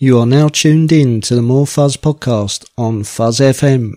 [0.00, 3.94] You are now tuned in to the More Fuzz podcast on Fuzz FM.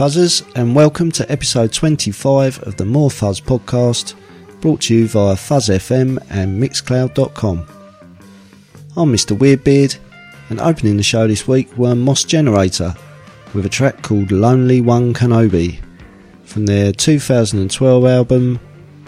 [0.00, 4.14] Fuzzers, and welcome to episode 25 of the More Fuzz podcast,
[4.62, 7.66] brought to you via Fuzz FM and Mixcloud.com.
[8.96, 9.36] I'm Mr.
[9.36, 9.98] Weirdbeard,
[10.48, 12.94] and opening the show this week were Mos Generator
[13.52, 15.78] with a track called Lonely One Kenobi
[16.44, 18.58] from their 2012 album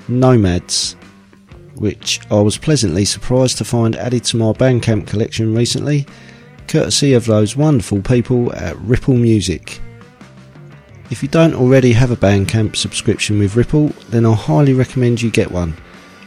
[0.09, 0.95] Nomads,
[1.77, 6.07] which I was pleasantly surprised to find added to my Bandcamp collection recently,
[6.69, 9.81] courtesy of those wonderful people at Ripple Music.
[11.13, 15.31] If you don't already have a Bandcamp subscription with Ripple, then I highly recommend you
[15.31, 15.77] get one,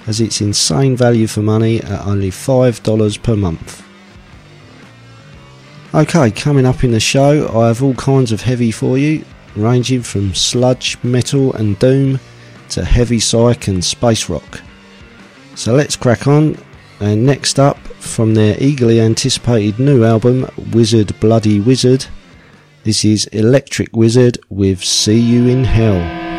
[0.05, 3.83] as it's insane value for money at only $5 per month.
[5.91, 10.03] Okay, coming up in the show, I have all kinds of heavy for you, ranging
[10.03, 12.19] from sludge, metal, and doom
[12.69, 14.61] to heavy psych and space rock.
[15.55, 16.59] So let's crack on.
[16.99, 22.05] And next up, from their eagerly anticipated new album, Wizard Bloody Wizard,
[22.85, 26.34] this is Electric Wizard with See You in Hell.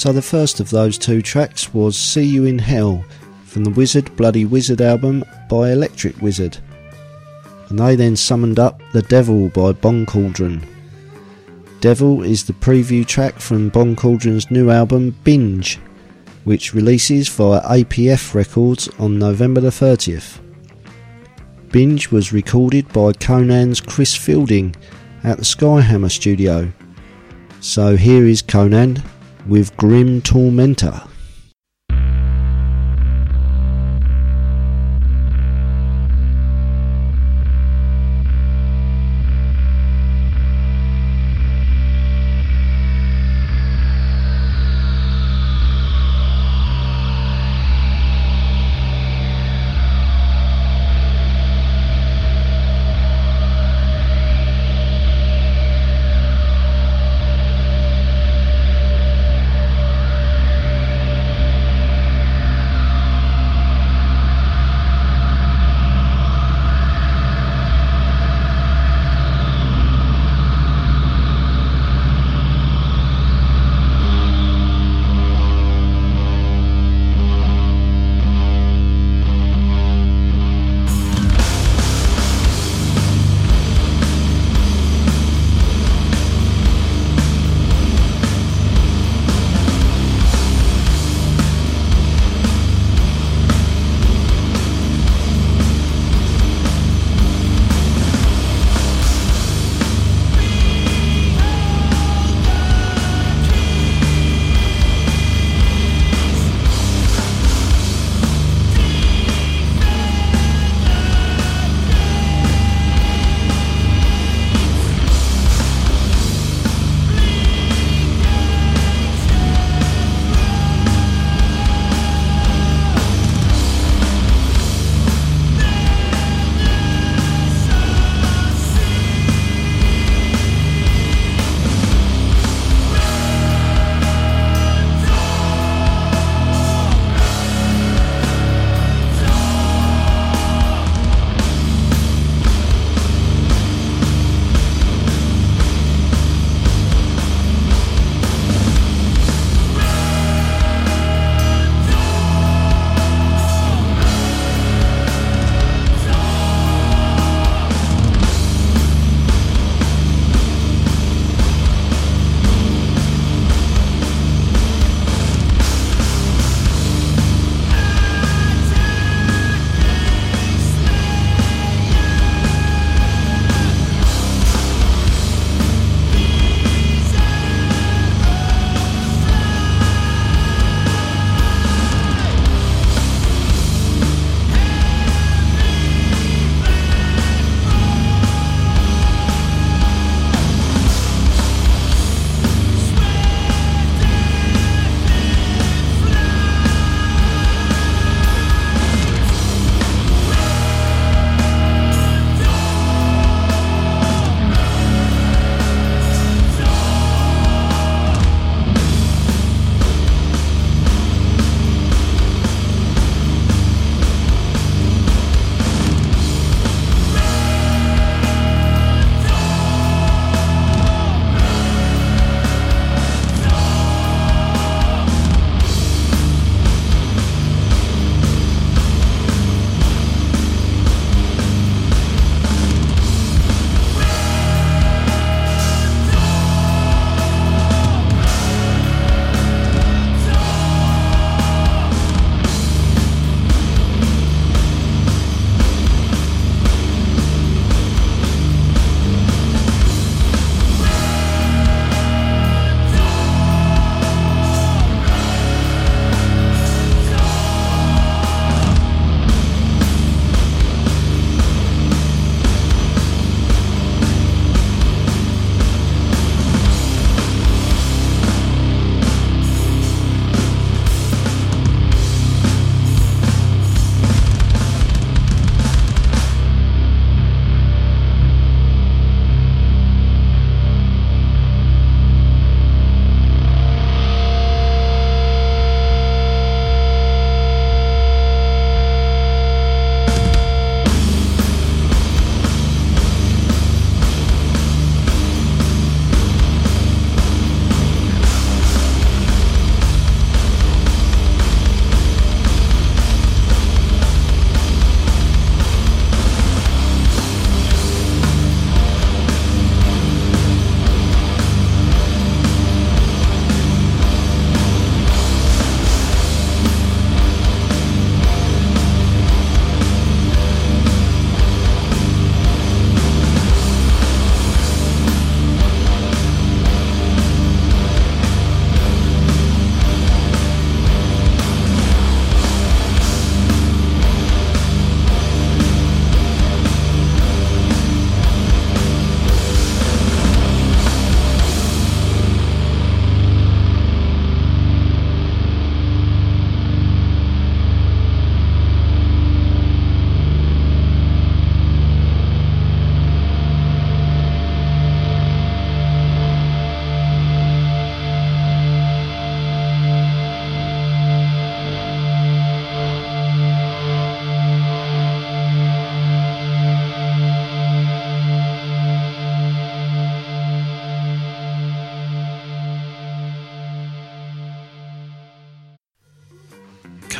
[0.00, 3.04] So the first of those two tracks was See You in Hell
[3.44, 6.56] from the Wizard Bloody Wizard album by Electric Wizard.
[7.68, 10.66] And they then summoned up The Devil by Bong Cauldron.
[11.82, 15.78] Devil is the preview track from Bong Cauldron's new album Binge,
[16.44, 20.40] which releases via APF Records on November the 30th.
[21.72, 24.74] Binge was recorded by Conan's Chris Fielding
[25.24, 26.72] at the Skyhammer studio.
[27.60, 29.02] So here is Conan
[29.50, 31.09] with Grim Tormentor.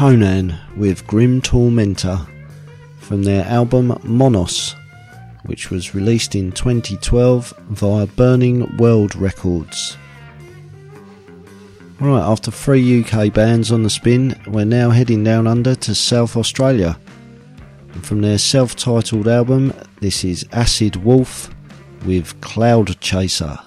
[0.01, 2.27] Conan with Grim Tormentor
[3.01, 4.75] from their album Monnos,
[5.45, 9.99] which was released in 2012 via Burning World Records.
[12.01, 16.35] Right, after three UK bands on the spin, we're now heading down under to South
[16.35, 16.99] Australia.
[17.93, 21.55] And from their self titled album, this is Acid Wolf
[22.07, 23.59] with Cloud Chaser.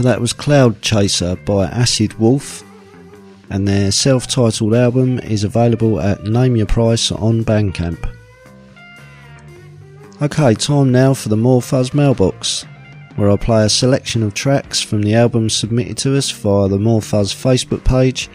[0.00, 2.64] So that was Cloud Chaser by Acid Wolf,
[3.50, 8.10] and their self titled album is available at Name Your Price on Bandcamp.
[10.22, 12.64] Okay, time now for the More Fuzz mailbox,
[13.16, 16.78] where I play a selection of tracks from the albums submitted to us via the
[16.78, 18.30] More Fuzz Facebook page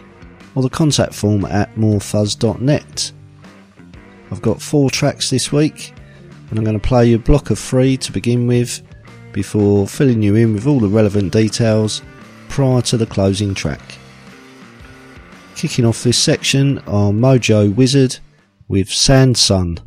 [0.54, 3.10] or the contact form at morefuzz.net.
[4.30, 5.92] I've got four tracks this week,
[6.48, 8.85] and I'm going to play you a block of three to begin with
[9.36, 12.00] before filling you in with all the relevant details
[12.48, 13.98] prior to the closing track.
[15.54, 18.18] Kicking off this section are Mojo Wizard
[18.66, 19.78] with Sand Sun.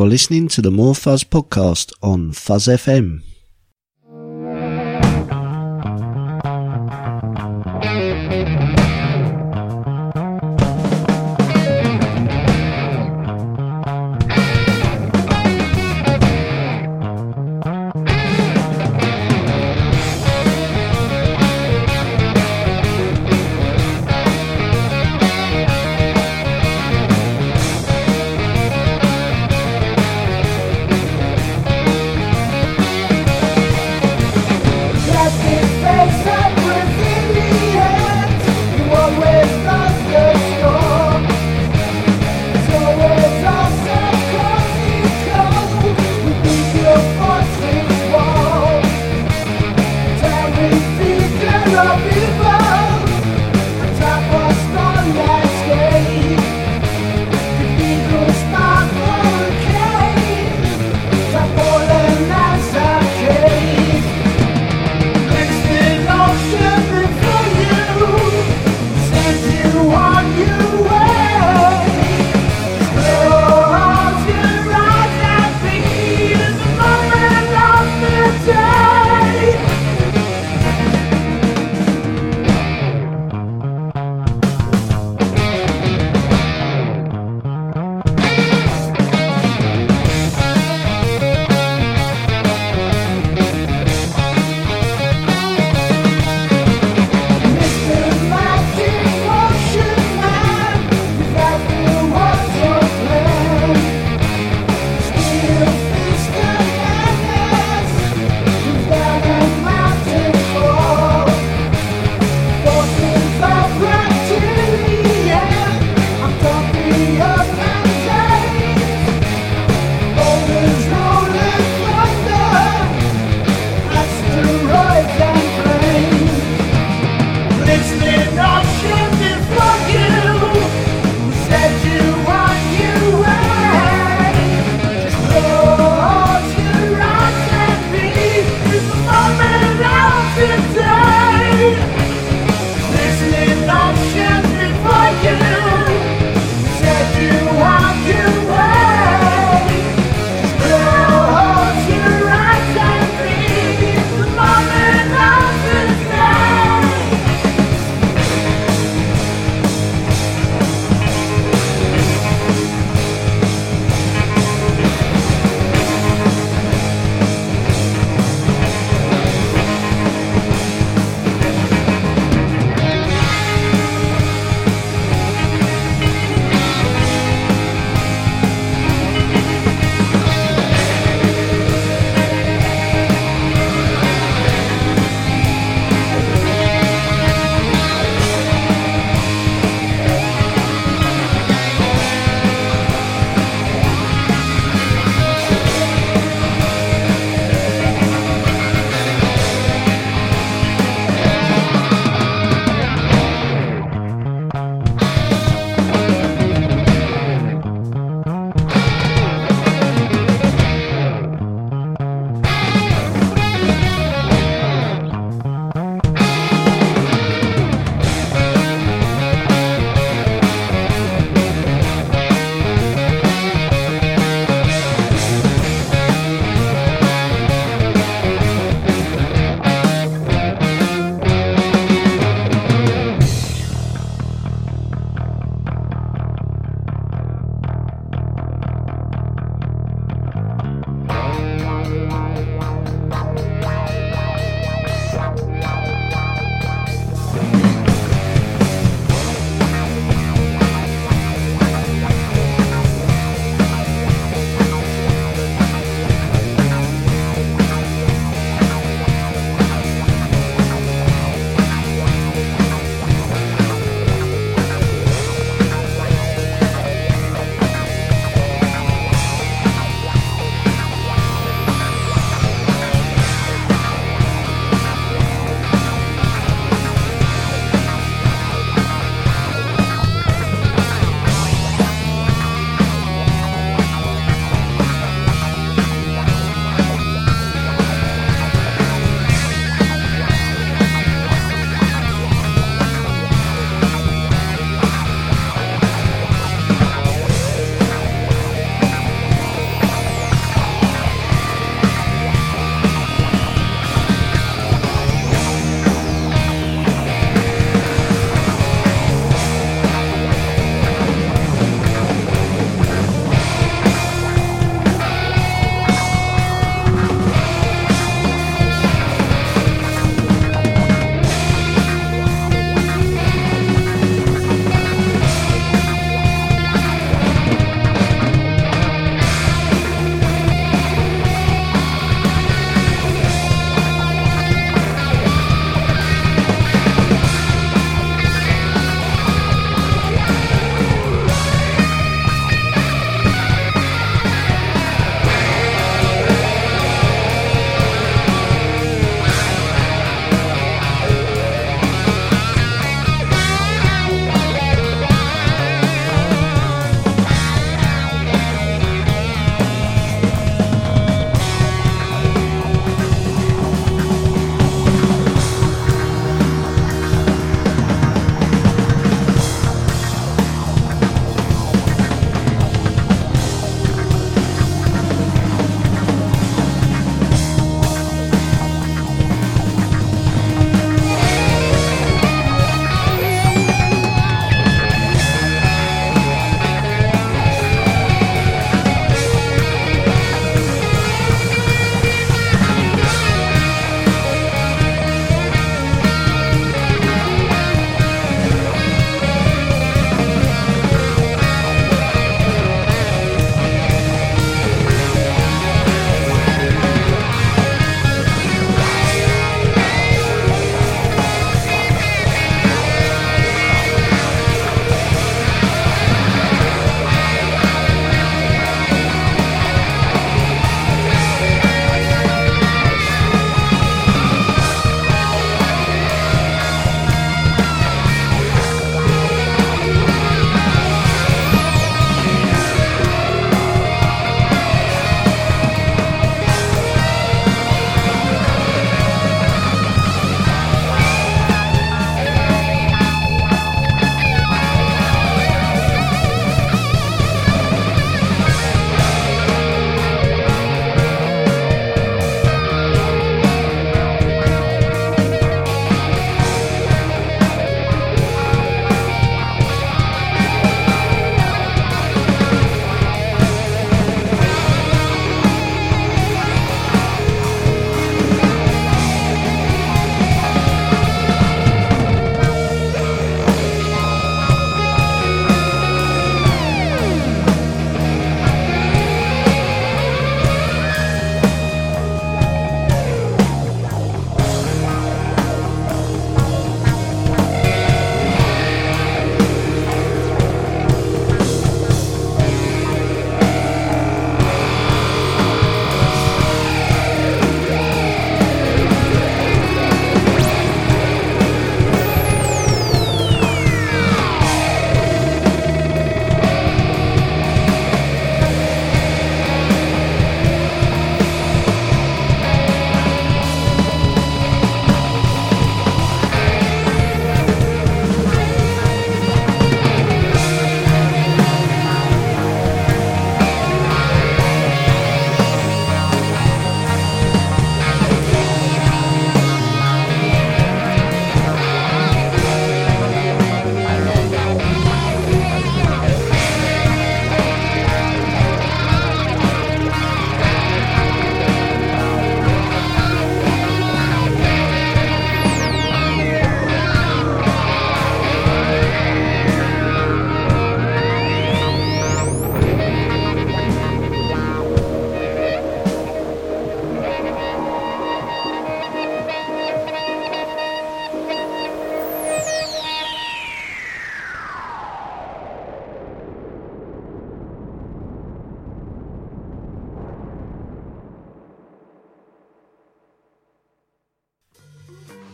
[0.00, 3.29] You are listening to the More Fuzz podcast on Fuzz FM.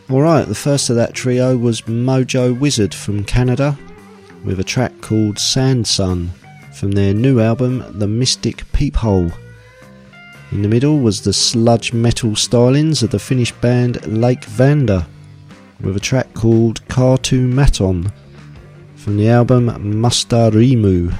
[0.09, 3.77] Alright, the first of that trio was Mojo Wizard from Canada
[4.45, 6.31] with a track called Sand Sun
[6.73, 9.33] from their new album The Mystic Peephole.
[10.53, 15.05] In the middle was the sludge metal stylings of the Finnish band Lake Vanda
[15.81, 18.09] with a track called Cartoon Maton
[18.95, 19.67] from the album
[20.01, 21.13] Mustarimu.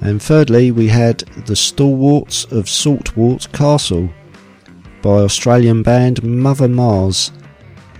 [0.00, 4.10] And thirdly, we had the Stalwarts of Saltwort Castle
[5.02, 7.30] by Australian band Mother Mars,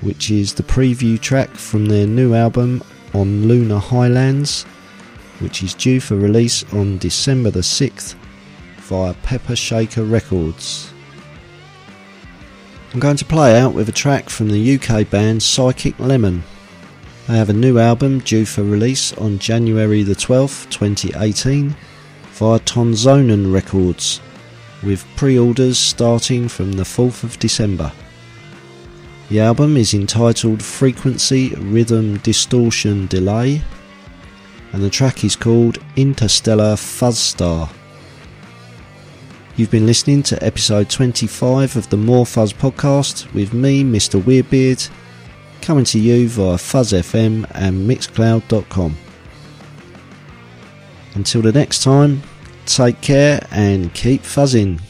[0.00, 2.82] which is the preview track from their new album
[3.14, 4.64] on Lunar Highlands,
[5.40, 8.14] which is due for release on December the 6th
[8.78, 10.92] via Pepper Shaker Records.
[12.92, 16.42] I'm going to play out with a track from the UK band Psychic Lemon.
[17.28, 21.76] They have a new album due for release on January the 12th, 2018
[22.32, 24.20] via Tonzonen Records,
[24.82, 27.92] with pre-orders starting from the 4th of December.
[29.30, 33.62] The album is entitled Frequency Rhythm Distortion Delay
[34.72, 37.70] and the track is called Interstellar Fuzzstar.
[39.54, 44.20] You've been listening to episode 25 of the More Fuzz podcast with me, Mr.
[44.20, 44.90] Weirdbeard,
[45.62, 48.96] coming to you via Fuzz FM and Mixcloud.com.
[51.14, 52.20] Until the next time,
[52.66, 54.80] take care and keep fuzzing.